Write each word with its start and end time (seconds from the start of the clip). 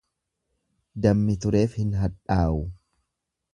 Dammi 1.05 1.35
tureef 1.45 1.77
hin 1.83 1.93
hadhaawu. 2.05 2.67